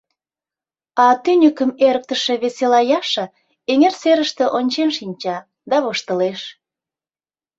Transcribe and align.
А 1.03 1.05
тӱньыкым 1.23 1.71
эрыктыше 1.87 2.33
весела 2.43 2.81
Яша 2.99 3.25
эҥер 3.71 3.93
серыште 4.01 4.45
ончен 4.57 4.89
шинча 4.97 5.37
да 5.69 5.77
воштылеш. 5.83 6.41